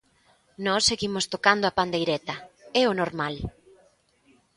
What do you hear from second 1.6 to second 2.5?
a pandeireta,